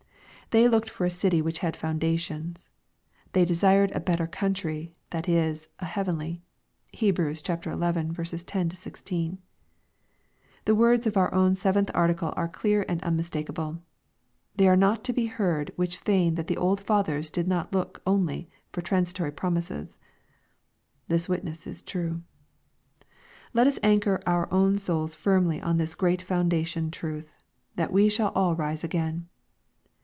[0.61, 2.67] "They looked for a city which had foundations.""
[3.31, 6.41] They desired a better country, that h, an heavenly."
[6.93, 7.15] (Heb.
[7.37, 7.41] xi.
[7.41, 9.37] 10 16.)
[10.65, 13.81] The words of our own seventh Article are clear and unmistakeable:"
[14.57, 18.49] They are not to be heard which feign that the old fathers did look only
[18.73, 19.99] for transi tory promises."
[21.07, 22.23] This witness is true.
[23.53, 27.31] Let us anchor our own souls firmly on this great foundation truth,"
[27.77, 29.29] that we shall all rise again.